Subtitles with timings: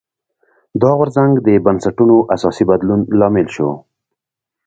[0.81, 3.69] دا غورځنګ د بنسټونو اساسي بدلون لامل شو.